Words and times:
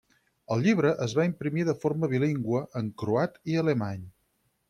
El 0.53 0.63
llibre 0.67 0.93
es 1.05 1.13
va 1.19 1.25
imprimir 1.29 1.65
de 1.67 1.75
forma 1.83 2.09
bilingüe, 2.15 2.63
en 2.83 2.89
croat 3.03 3.39
i 3.55 3.61
alemany. 3.65 4.09